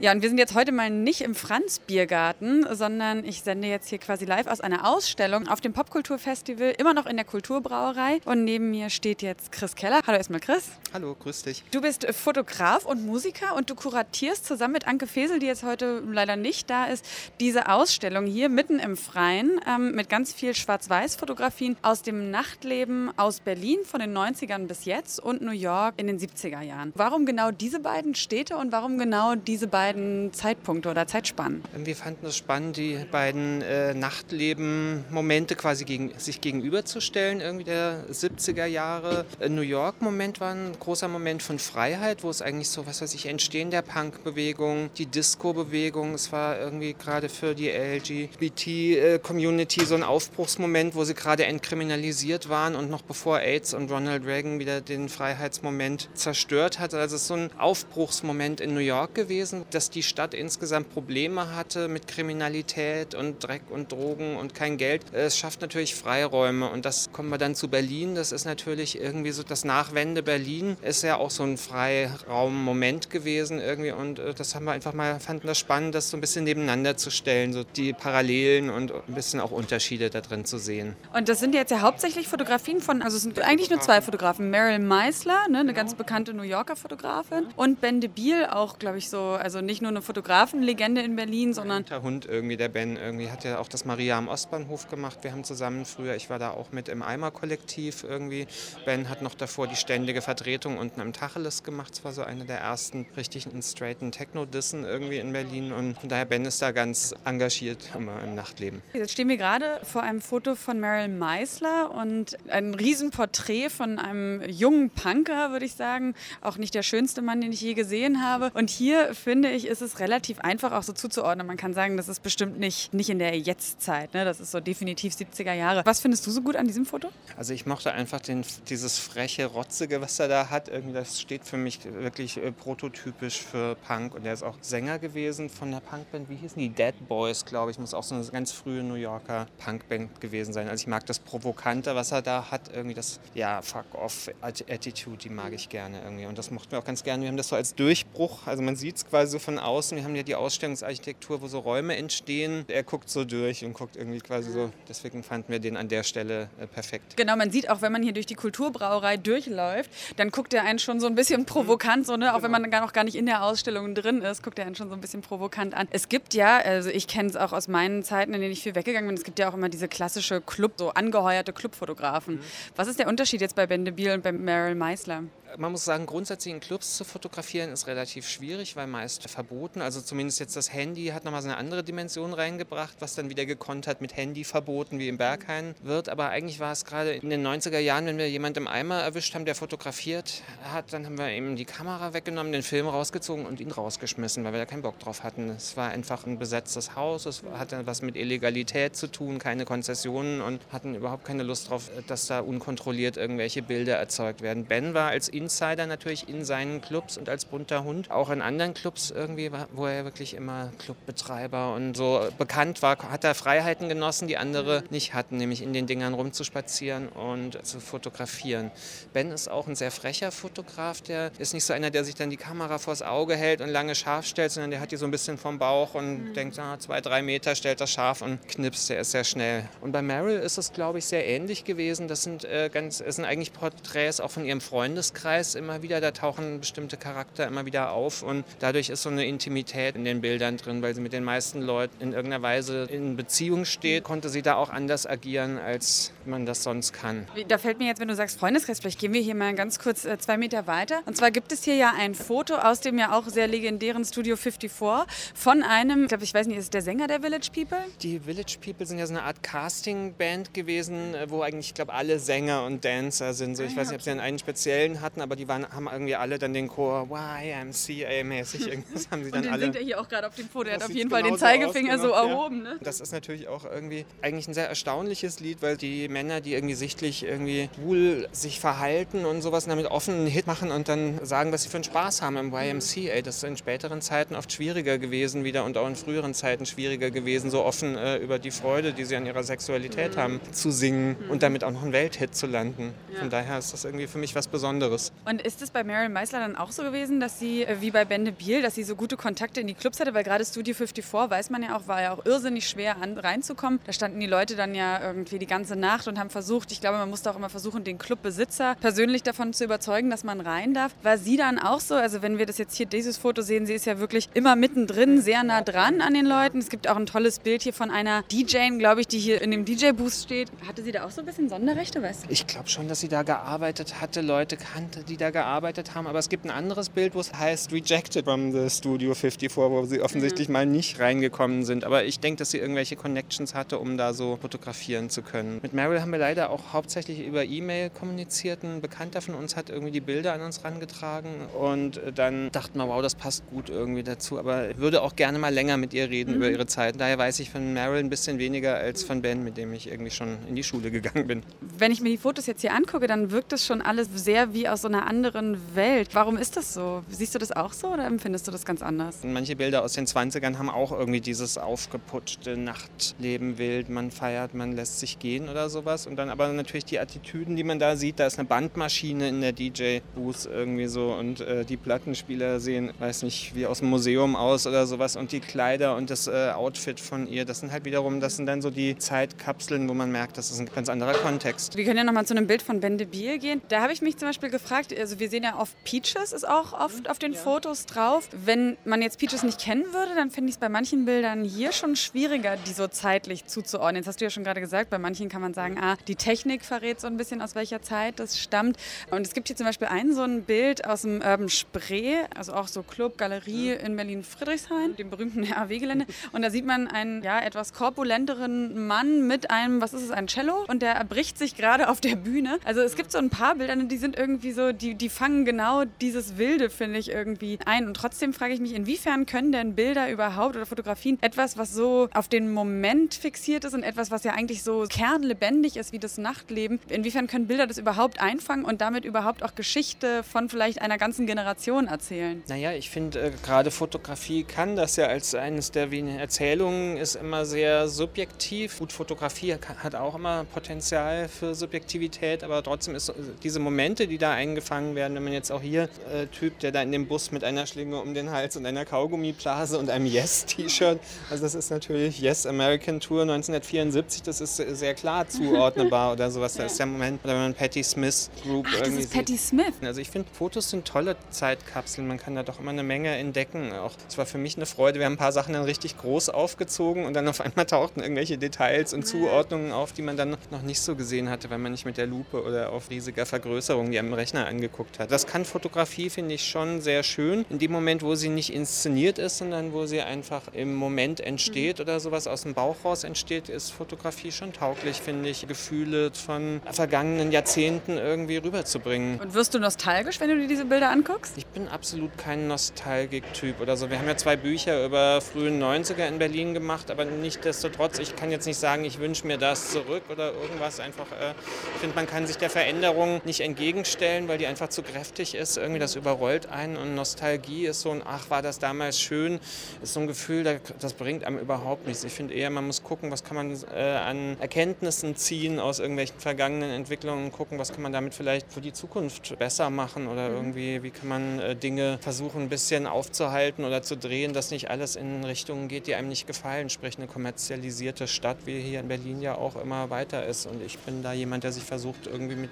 [0.00, 3.98] Ja, und wir sind jetzt heute mal nicht im Franz-Biergarten, sondern ich sende jetzt hier
[3.98, 8.20] quasi live aus einer Ausstellung auf dem Popkulturfestival, immer noch in der Kulturbrauerei.
[8.24, 9.98] Und neben mir steht jetzt Chris Keller.
[10.06, 10.68] Hallo erstmal Chris.
[10.92, 11.64] Hallo, grüß dich.
[11.72, 16.00] Du bist Fotograf und Musiker und du kuratierst zusammen mit Anke Fesel, die jetzt heute
[16.08, 17.04] leider nicht da ist,
[17.40, 23.40] diese Ausstellung hier mitten im Freien ähm, mit ganz viel Schwarz-Weiß-Fotografien aus dem Nachtleben aus
[23.40, 26.92] Berlin von den 90ern bis jetzt und New York in den 70er Jahren.
[26.94, 31.62] Warum genau diese beiden Städte und warum genau diese beiden beiden Zeitpunkte oder Zeitspannen?
[31.74, 38.66] Wir fanden es spannend, die beiden äh, Nachtleben-Momente quasi gegen, sich gegenüberzustellen, irgendwie der 70er
[38.66, 39.24] Jahre.
[39.48, 43.24] New York-Moment war ein großer Moment von Freiheit, wo es eigentlich so, was weiß ich,
[43.26, 50.96] Entstehen der Punk-Bewegung, die Disco-Bewegung, es war irgendwie gerade für die LGBT-Community so ein Aufbruchsmoment,
[50.96, 56.10] wo sie gerade entkriminalisiert waren und noch bevor AIDS und Ronald Reagan wieder den Freiheitsmoment
[56.12, 56.92] zerstört hat.
[56.92, 61.54] Also es ist so ein Aufbruchsmoment in New York gewesen dass die Stadt insgesamt Probleme
[61.54, 65.02] hatte mit Kriminalität und Dreck und Drogen und kein Geld.
[65.12, 68.16] Es schafft natürlich Freiräume und das kommen wir dann zu Berlin.
[68.16, 73.60] Das ist natürlich irgendwie so das Nachwende Berlin ist ja auch so ein Freiraummoment gewesen
[73.60, 76.42] irgendwie und äh, das haben wir einfach mal fanden das spannend, das so ein bisschen
[76.42, 80.96] nebeneinander zu stellen, so die Parallelen und ein bisschen auch Unterschiede da drin zu sehen.
[81.14, 84.50] Und das sind jetzt ja hauptsächlich Fotografien von, also es sind eigentlich nur zwei Fotografen,
[84.50, 88.98] Meryl Meisler, ne, eine ganz bekannte New Yorker Fotografin und Ben de Biel, auch glaube
[88.98, 91.84] ich so, also nicht nur eine Fotografenlegende in Berlin, sondern.
[91.84, 95.18] Der Hund irgendwie, der Ben, irgendwie hat ja auch das Maria am Ostbahnhof gemacht.
[95.22, 98.46] Wir haben zusammen früher, ich war da auch mit im Eimer-Kollektiv irgendwie.
[98.86, 101.92] Ben hat noch davor die ständige Vertretung unten am Tacheles gemacht.
[101.92, 105.72] Das war so eine der ersten richtigen straighten Techno-Dissen irgendwie in Berlin.
[105.72, 108.80] Und von daher, Ben ist da ganz engagiert immer im Nachtleben.
[108.94, 114.42] Jetzt stehen wir gerade vor einem Foto von Meryl Meisler und ein Riesenporträt von einem
[114.48, 116.14] jungen Punker, würde ich sagen.
[116.40, 118.50] Auch nicht der schönste Mann, den ich je gesehen habe.
[118.54, 121.46] Und hier finde ich, ich, ist es relativ einfach auch so zuzuordnen.
[121.46, 124.14] Man kann sagen, das ist bestimmt nicht, nicht in der Jetztzeit.
[124.14, 124.24] Ne?
[124.24, 125.82] Das ist so definitiv 70er Jahre.
[125.84, 127.08] Was findest du so gut an diesem Foto?
[127.36, 130.68] Also ich mochte einfach den, dieses freche, rotzige, was er da hat.
[130.68, 134.14] Irgendwie das steht für mich wirklich äh, prototypisch für Punk.
[134.14, 136.68] Und er ist auch Sänger gewesen von der Punkband, wie hießen die?
[136.68, 137.78] Dead Boys, glaube ich.
[137.78, 140.68] Muss auch so eine ganz frühe New Yorker Punkband gewesen sein.
[140.68, 142.70] Also ich mag das Provokante, was er da hat.
[142.72, 146.26] Irgendwie das, ja, Fuck-off-Attitude, die mag ich gerne irgendwie.
[146.26, 147.22] Und das mochten wir auch ganz gerne.
[147.22, 148.46] Wir haben das so als Durchbruch.
[148.46, 149.96] Also man sieht es quasi so von außen.
[149.96, 152.66] Wir haben ja die Ausstellungsarchitektur, wo so Räume entstehen.
[152.68, 154.70] Er guckt so durch und guckt irgendwie quasi so.
[154.86, 157.16] Deswegen fanden wir den an der Stelle äh, perfekt.
[157.16, 160.78] Genau, man sieht auch, wenn man hier durch die Kulturbrauerei durchläuft, dann guckt er einen
[160.78, 162.34] schon so ein bisschen provokant, so, ne?
[162.34, 164.74] auch wenn man gar noch gar nicht in der Ausstellung drin ist, guckt er einen
[164.74, 165.88] schon so ein bisschen provokant an.
[165.92, 168.74] Es gibt ja, also ich kenne es auch aus meinen Zeiten, in denen ich viel
[168.74, 172.34] weggegangen bin, es gibt ja auch immer diese klassische Club, so angeheuerte Clubfotografen.
[172.34, 172.40] Mhm.
[172.76, 175.22] Was ist der Unterschied jetzt bei Ben de Biel und bei Meryl Meisler?
[175.56, 179.82] Man muss sagen, grundsätzlich in Clubs zu fotografieren ist relativ schwierig, weil meist verboten.
[179.82, 183.46] Also zumindest jetzt das Handy hat nochmal so eine andere Dimension reingebracht, was dann wieder
[183.46, 186.08] gekonnt hat mit Handyverboten wie im Berghain wird.
[186.08, 189.36] Aber eigentlich war es gerade in den 90er Jahren, wenn wir jemanden im Eimer erwischt
[189.36, 193.60] haben, der fotografiert hat, dann haben wir ihm die Kamera weggenommen, den Film rausgezogen und
[193.60, 195.50] ihn rausgeschmissen, weil wir da keinen Bock drauf hatten.
[195.50, 200.40] Es war einfach ein besetztes Haus, es hatte was mit Illegalität zu tun, keine Konzessionen
[200.40, 204.64] und hatten überhaupt keine Lust drauf, dass da unkontrolliert irgendwelche Bilder erzeugt werden.
[204.64, 208.10] Ben war als Insider natürlich in seinen Clubs und als bunter Hund.
[208.10, 213.24] Auch in anderen Clubs irgendwie, wo er wirklich immer Clubbetreiber und so bekannt war, hat
[213.24, 218.70] er Freiheiten genossen, die andere nicht hatten, nämlich in den Dingern rumzuspazieren und zu fotografieren.
[219.12, 222.30] Ben ist auch ein sehr frecher Fotograf, der ist nicht so einer, der sich dann
[222.30, 225.10] die Kamera vors Auge hält und lange scharf stellt, sondern der hat die so ein
[225.10, 226.34] bisschen vom Bauch und mhm.
[226.34, 229.68] denkt, ah, zwei, drei Meter, stellt das scharf und knipst, der ist sehr schnell.
[229.80, 232.08] Und bei Meryl ist es, glaube ich, sehr ähnlich gewesen.
[232.08, 236.00] Das sind, äh, ganz, das sind eigentlich Porträts auch von ihrem Freundeskreis Kreis immer wieder,
[236.00, 240.20] da tauchen bestimmte Charakter immer wieder auf und dadurch ist so eine Intimität in den
[240.20, 244.28] Bildern drin, weil sie mit den meisten Leuten in irgendeiner Weise in Beziehung steht, konnte
[244.28, 247.26] sie da auch anders agieren, als man das sonst kann.
[247.48, 250.04] Da fällt mir jetzt, wenn du sagst Freundeskreis, vielleicht gehen wir hier mal ganz kurz
[250.04, 251.00] äh, zwei Meter weiter.
[251.06, 254.36] Und zwar gibt es hier ja ein Foto aus dem ja auch sehr legendären Studio
[254.36, 257.78] 54 von einem, ich glaube, ich weiß nicht, ist der Sänger der Village People?
[258.02, 261.92] Die Village People sind ja so eine Art Casting-Band gewesen, äh, wo eigentlich, ich glaube,
[261.92, 263.56] alle Sänger und Dancer sind.
[263.56, 266.16] So, ich ah, weiß nicht, ob sie einen speziellen hatten aber die waren, haben irgendwie
[266.16, 268.68] alle dann den Chor YMCA-mäßig
[268.98, 269.62] Das haben sie Und dann den alle.
[269.62, 270.68] singt er hier auch gerade auf dem Foto.
[270.68, 272.30] Er hat auf jeden Fall den genauso Zeigefinger so genau, ja.
[272.30, 272.62] erhoben.
[272.62, 272.78] Ne?
[272.82, 276.74] Das ist natürlich auch irgendwie eigentlich ein sehr erstaunliches Lied, weil die Männer, die irgendwie
[276.74, 281.24] sichtlich irgendwie cool sich verhalten und sowas und damit offen einen Hit machen und dann
[281.24, 283.22] sagen, was sie für einen Spaß haben im YMCA.
[283.22, 287.10] Das ist in späteren Zeiten oft schwieriger gewesen wieder und auch in früheren Zeiten schwieriger
[287.10, 291.16] gewesen, so offen äh, über die Freude, die sie an ihrer Sexualität haben, zu singen
[291.28, 292.94] und damit auch noch einen Welthit zu landen.
[293.18, 295.12] Von daher ist das irgendwie für mich was Besonderes.
[295.24, 298.04] Und ist es bei Marilyn Meisler dann auch so gewesen, dass sie, äh, wie bei
[298.04, 300.14] Bende Biel, dass sie so gute Kontakte in die Clubs hatte?
[300.14, 303.78] Weil gerade Studio 54, weiß man ja auch, war ja auch irrsinnig schwer an, reinzukommen.
[303.86, 306.98] Da standen die Leute dann ja irgendwie die ganze Nacht und haben versucht, ich glaube,
[306.98, 310.92] man musste auch immer versuchen, den Clubbesitzer persönlich davon zu überzeugen, dass man rein darf.
[311.02, 311.94] War sie dann auch so?
[311.94, 315.20] Also wenn wir das jetzt hier, dieses Foto sehen, sie ist ja wirklich immer mittendrin,
[315.20, 316.58] sehr nah dran an den Leuten.
[316.58, 319.50] Es gibt auch ein tolles Bild hier von einer DJ, glaube ich, die hier in
[319.50, 320.50] dem DJ-Booth steht.
[320.66, 322.30] Hatte sie da auch so ein bisschen Sonderrechte, weißt du?
[322.30, 326.06] Ich glaube schon, dass sie da gearbeitet hatte, Leute kannte, die da gearbeitet haben.
[326.06, 329.84] Aber es gibt ein anderes Bild, wo es heißt Rejected from the Studio 54, wo
[329.84, 331.84] sie offensichtlich mal nicht reingekommen sind.
[331.84, 335.58] Aber ich denke, dass sie irgendwelche Connections hatte, um da so fotografieren zu können.
[335.62, 338.62] Mit Meryl haben wir leider auch hauptsächlich über E-Mail kommuniziert.
[338.62, 341.30] Ein Bekannter von uns hat irgendwie die Bilder an uns rangetragen.
[341.58, 344.38] Und dann dachten wir, wow, das passt gut irgendwie dazu.
[344.38, 347.00] Aber ich würde auch gerne mal länger mit ihr reden über ihre Zeit.
[347.00, 350.10] Daher weiß ich von Meryl ein bisschen weniger als von Ben, mit dem ich irgendwie
[350.10, 351.42] schon in die Schule gegangen bin.
[351.60, 354.68] Wenn ich mir die Fotos jetzt hier angucke, dann wirkt es schon alles sehr wie
[354.68, 356.10] aus so einer anderen Welt.
[356.12, 357.02] Warum ist das so?
[357.08, 359.24] Siehst du das auch so oder empfindest du das ganz anders?
[359.24, 364.72] Manche Bilder aus den 20ern haben auch irgendwie dieses aufgeputschte Nachtleben wild, man feiert, man
[364.72, 366.06] lässt sich gehen oder sowas.
[366.06, 369.40] Und dann aber natürlich die Attitüden, die man da sieht, da ist eine Bandmaschine in
[369.40, 374.36] der DJ-Booth irgendwie so und äh, die Plattenspieler sehen, weiß nicht, wie aus dem Museum
[374.36, 377.86] aus oder sowas und die Kleider und das äh, Outfit von ihr, das sind halt
[377.86, 381.14] wiederum, das sind dann so die Zeitkapseln, wo man merkt, das ist ein ganz anderer
[381.14, 381.74] Kontext.
[381.74, 383.62] Wir können ja nochmal zu einem Bild von Ben de Biel gehen.
[383.68, 386.74] Da habe ich mich zum Beispiel gefragt, also wir sehen ja oft Peaches ist auch
[386.74, 388.28] oft auf den Fotos drauf.
[388.32, 391.72] Wenn man jetzt Peaches nicht kennen würde, dann finde ich es bei manchen Bildern hier
[391.72, 393.96] schon schwieriger, die so zeitlich zuzuordnen.
[393.96, 396.64] Jetzt hast du ja schon gerade gesagt, bei manchen kann man sagen, ah, die Technik
[396.64, 398.76] verrät so ein bisschen, aus welcher Zeit das stammt.
[399.10, 402.52] Und es gibt hier zum Beispiel ein so ein Bild aus dem Urban Spree, also
[402.54, 406.06] auch so Club, Galerie in Berlin-Friedrichshain, dem berühmten RAW-Gelände.
[406.32, 410.26] Und da sieht man einen ja, etwas korpulenteren Mann mit einem, was ist es, ein
[410.26, 410.64] Cello?
[410.68, 412.58] Und der erbricht sich gerade auf der Bühne.
[412.64, 415.84] Also es gibt so ein paar Bilder, die sind irgendwie so, die, die fangen genau
[416.00, 417.86] dieses Wilde, finde ich, irgendwie ein.
[417.86, 422.08] Und trotzdem frage ich mich, inwiefern können denn Bilder überhaupt oder Fotografien etwas, was so
[422.14, 426.18] auf den Moment fixiert ist und etwas, was ja eigentlich so kernlebendig ist wie das
[426.18, 430.98] Nachtleben, inwiefern können Bilder das überhaupt einfangen und damit überhaupt auch Geschichte von vielleicht einer
[430.98, 432.42] ganzen Generation erzählen?
[432.48, 437.16] Naja, ich finde, äh, gerade Fotografie kann das ja als eines der wenigen Erzählungen, ist
[437.16, 438.78] immer sehr subjektiv.
[438.78, 444.18] Gut, Fotografie hat auch immer Potenzial für Subjektivität, aber trotzdem ist so- diese Momente, die
[444.18, 447.30] da eingefangen werden, wenn man jetzt auch hier äh, Typ, der da in dem Bus
[447.30, 451.00] mit einer Schlinge um den Hals und einer Kaugummiblase und einem Yes-T-Shirt,
[451.30, 456.54] also das ist natürlich Yes American Tour 1974, das ist sehr klar zuordnenbar oder sowas.
[456.54, 459.18] Da ist der Moment, oder wenn man Patti Smith Group Ach, das irgendwie ist sieht.
[459.18, 459.74] Patti Smith.
[459.82, 462.06] Also ich finde, Fotos sind tolle Zeitkapseln.
[462.06, 463.72] Man kann da doch immer eine Menge entdecken.
[463.72, 464.98] Auch es war für mich eine Freude.
[464.98, 468.38] Wir haben ein paar Sachen dann richtig groß aufgezogen und dann auf einmal tauchten irgendwelche
[468.38, 471.84] Details und Zuordnungen auf, die man dann noch nicht so gesehen hatte, weil man nicht
[471.84, 475.10] mit der Lupe oder auf riesiger Vergrößerung die am Rechner angeguckt hat.
[475.10, 477.44] Das kann Fotografie, finde ich, schon sehr schön.
[477.50, 481.80] In dem Moment, wo sie nicht inszeniert ist, sondern wo sie einfach im Moment entsteht
[481.80, 486.60] oder sowas aus dem Bauch raus entsteht, ist Fotografie schon tauglich, finde ich, Gefühle von
[486.70, 489.20] vergangenen Jahrzehnten irgendwie rüberzubringen.
[489.20, 491.34] Und wirst du nostalgisch, wenn du dir diese Bilder anguckst?
[491.36, 493.90] Ich bin absolut kein Nostalgik-Typ oder so.
[493.90, 498.30] Wir haben ja zwei Bücher über frühen 90er in Berlin gemacht, aber nichtsdestotrotz, ich kann
[498.30, 500.80] jetzt nicht sagen, ich wünsche mir das zurück oder irgendwas.
[500.80, 501.34] Einfach, äh,
[501.74, 505.56] ich finde, man kann sich der Veränderung nicht entgegenstellen, weil die einfach zu kräftig ist.
[505.56, 509.38] Irgendwie das überrollt einen und Nostalgie ist so ein, ach, war das damals schön,
[509.82, 512.04] ist so ein Gefühl, da- das bringt einem überhaupt nichts.
[512.04, 516.18] Ich finde eher, man muss gucken, was kann man äh, an Erkenntnissen ziehen aus irgendwelchen
[516.18, 520.28] vergangenen Entwicklungen und gucken, was kann man damit vielleicht für die Zukunft besser machen oder
[520.30, 524.70] irgendwie, wie kann man äh, Dinge versuchen, ein bisschen aufzuhalten oder zu drehen, dass nicht
[524.70, 526.70] alles in Richtungen geht, die einem nicht gefallen.
[526.70, 530.46] Sprich, eine kommerzialisierte Stadt, wie hier in Berlin ja auch immer weiter ist.
[530.46, 532.50] Und ich bin da jemand, der sich versucht, irgendwie mit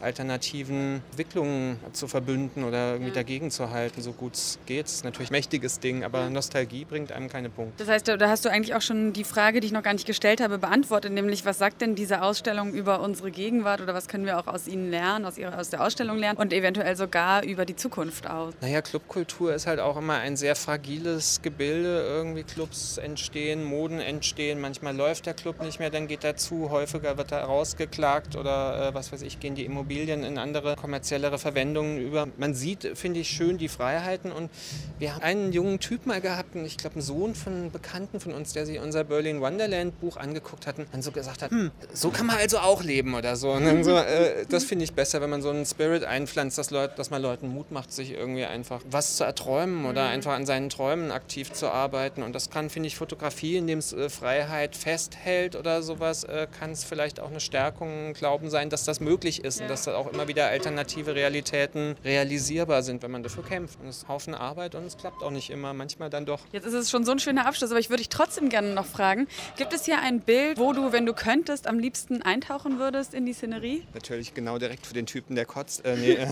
[0.00, 4.93] alternativen Entwicklungen zu verbünden oder irgendwie dagegen zu halten, so gut es geht.
[4.94, 7.74] Das ist natürlich ein mächtiges Ding, aber Nostalgie bringt einem keine Punkte.
[7.78, 9.92] Das heißt, da da hast du eigentlich auch schon die Frage, die ich noch gar
[9.92, 14.06] nicht gestellt habe, beantwortet, nämlich was sagt denn diese Ausstellung über unsere Gegenwart oder was
[14.06, 17.42] können wir auch aus ihnen lernen, aus, ihrer, aus der Ausstellung lernen und eventuell sogar
[17.42, 18.54] über die Zukunft aus?
[18.60, 22.06] Naja, Clubkultur ist halt auch immer ein sehr fragiles Gebilde.
[22.06, 24.60] Irgendwie Clubs entstehen, Moden entstehen.
[24.60, 26.70] Manchmal läuft der Club nicht mehr, dann geht er zu.
[26.70, 31.38] Häufiger wird er rausgeklagt oder äh, was weiß ich, gehen die Immobilien in andere kommerziellere
[31.38, 32.28] Verwendungen über.
[32.36, 34.50] Man sieht, finde ich, schön die Freiheiten und
[34.98, 38.32] Wir haben einen jungen Typ mal gehabt, ich glaube, einen Sohn von einem Bekannten von
[38.32, 41.70] uns, der sich unser Berlin Wonderland Buch angeguckt hat und dann so gesagt hat, hm,
[41.92, 43.50] so kann man also auch leben oder so.
[43.52, 46.98] Und so äh, das finde ich besser, wenn man so einen Spirit einpflanzt, dass, Leut,
[46.98, 50.10] dass man Leuten Mut macht, sich irgendwie einfach was zu erträumen oder mhm.
[50.10, 52.22] einfach an seinen Träumen aktiv zu arbeiten.
[52.22, 56.70] Und das kann, finde ich, Fotografie, indem es äh, Freiheit festhält oder sowas, äh, kann
[56.70, 60.12] es vielleicht auch eine Stärkung, Glauben sein, dass das möglich ist und dass da auch
[60.12, 63.80] immer wieder alternative Realitäten realisierbar sind, wenn man dafür kämpft.
[63.80, 66.26] Und es ist ein Haufen Arbeit und und es klappt auch nicht immer, manchmal dann
[66.26, 66.40] doch.
[66.52, 68.84] Jetzt ist es schon so ein schöner Abschluss, aber ich würde dich trotzdem gerne noch
[68.84, 69.26] fragen,
[69.56, 73.24] gibt es hier ein Bild, wo du, wenn du könntest, am liebsten eintauchen würdest in
[73.24, 73.82] die Szenerie?
[73.94, 75.84] Natürlich genau direkt für den Typen, der kotzt.
[75.86, 76.28] Äh, nee, äh,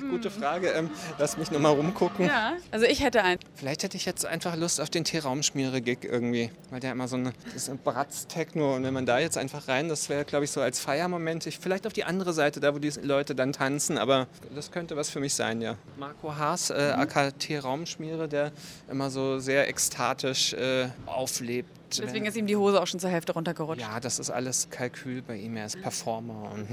[0.10, 0.68] gute Frage.
[0.68, 2.26] Ähm, lass mich nochmal rumgucken.
[2.26, 3.40] Ja, also ich hätte einen.
[3.56, 7.32] Vielleicht hätte ich jetzt einfach Lust auf den T-Raumschmiere-Gig irgendwie, weil der immer so eine,
[7.46, 10.52] das ist ein Bratz-Techno und wenn man da jetzt einfach rein, das wäre, glaube ich,
[10.52, 11.46] so als Feiermoment.
[11.46, 14.96] Ich, vielleicht auf die andere Seite, da wo die Leute dann tanzen, aber das könnte
[14.96, 15.76] was für mich sein, ja.
[15.98, 17.02] Marco Haas, äh, mhm.
[17.02, 18.52] AKT Raumschmiere, der
[18.90, 21.68] immer so sehr ekstatisch äh, auflebt
[22.02, 23.80] Deswegen ist ihm die Hose auch schon zur Hälfte runtergerutscht.
[23.80, 25.56] Ja, das ist alles Kalkül bei ihm.
[25.56, 26.66] Er ist Performer und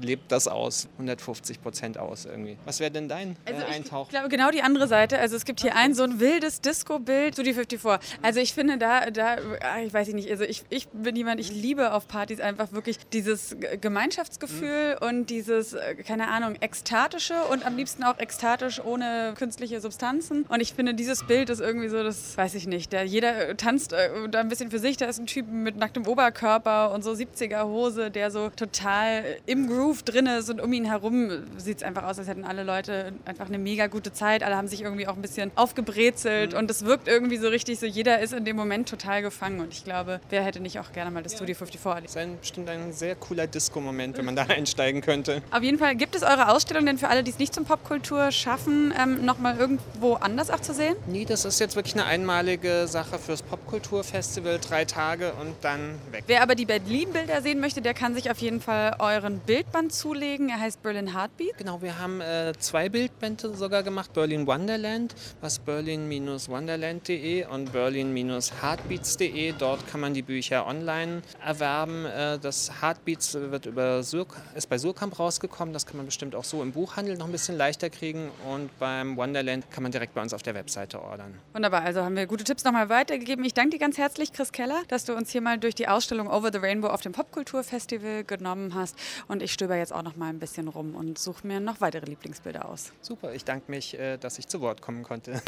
[0.00, 2.58] lebt das aus, 150 Prozent aus irgendwie.
[2.64, 4.06] Was wäre denn dein äh, also Eintauch?
[4.06, 5.18] Ich glaube, genau die andere Seite.
[5.18, 8.08] Also es gibt hier ein so ein wildes Disco-Bild zu die 54.
[8.22, 11.50] Also ich finde da, da ah, ich weiß nicht, also ich, ich bin jemand, ich
[11.50, 15.06] liebe auf Partys einfach wirklich dieses Gemeinschaftsgefühl mhm.
[15.08, 20.44] und dieses, äh, keine Ahnung, ekstatische und am liebsten auch ekstatisch ohne künstliche Substanzen.
[20.48, 22.92] Und ich finde, dieses Bild ist irgendwie so, das weiß ich nicht.
[22.92, 24.96] Der, jeder äh, tanzt da ein bisschen bisschen für sich.
[24.96, 29.68] Da ist ein Typ mit nacktem Oberkörper und so 70er Hose, der so total im
[29.68, 33.12] Groove drin ist und um ihn herum sieht es einfach aus, als hätten alle Leute
[33.24, 34.42] einfach eine mega gute Zeit.
[34.42, 36.58] Alle haben sich irgendwie auch ein bisschen aufgebrezelt mhm.
[36.58, 39.72] und es wirkt irgendwie so richtig so, jeder ist in dem Moment total gefangen und
[39.72, 41.38] ich glaube, wer hätte nicht auch gerne mal das ja.
[41.38, 42.14] Studio 54 erlebt.
[42.14, 45.42] Das ist bestimmt ein sehr cooler Disco-Moment, wenn man da einsteigen könnte.
[45.50, 48.30] Auf jeden Fall, gibt es eure Ausstellung denn für alle, die es nicht zum Popkultur
[48.30, 50.96] schaffen, ähm, nochmal irgendwo anders auch zu sehen?
[51.06, 56.24] Nee, das ist jetzt wirklich eine einmalige Sache fürs Popkulturfestival drei Tage und dann weg.
[56.26, 59.40] Wer aber die Berlin-Bilder sehen möchte, der kann sich auf jeden Fall euren
[59.76, 60.48] Bildband zulegen.
[60.48, 61.58] Er heißt Berlin Heartbeat.
[61.58, 64.10] Genau, wir haben äh, zwei Bildbände sogar gemacht.
[64.14, 69.52] Berlin Wonderland, was berlin-wonderland.de und berlin-heartbeats.de.
[69.58, 72.06] Dort kann man die Bücher online erwerben.
[72.06, 75.74] Äh, das Heartbeats wird über Sur ist bei Surkamp rausgekommen.
[75.74, 78.30] Das kann man bestimmt auch so im Buchhandel noch ein bisschen leichter kriegen.
[78.50, 81.38] Und beim Wonderland kann man direkt bei uns auf der Webseite ordern.
[81.52, 83.44] Wunderbar, also haben wir gute Tipps nochmal weitergegeben.
[83.44, 86.28] Ich danke dir ganz herzlich, Chris Keller, dass du uns hier mal durch die Ausstellung
[86.28, 88.96] Over the Rainbow auf dem Popkulturfestival genommen hast.
[89.28, 92.06] Und ich stöber jetzt auch noch mal ein bisschen rum und suche mir noch weitere
[92.06, 92.92] Lieblingsbilder aus.
[93.00, 95.42] Super, ich danke mich, äh, dass ich zu Wort kommen konnte.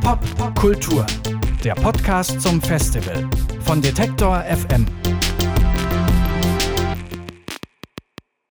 [0.00, 1.06] Pop, Pop Kultur,
[1.62, 4.84] der Podcast zum Festival von Detektor FM.